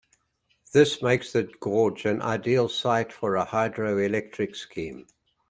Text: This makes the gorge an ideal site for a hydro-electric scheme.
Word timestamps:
This 0.73 1.03
makes 1.03 1.31
the 1.31 1.43
gorge 1.43 2.05
an 2.05 2.23
ideal 2.23 2.67
site 2.69 3.13
for 3.13 3.35
a 3.35 3.45
hydro-electric 3.45 4.55
scheme. 4.55 5.05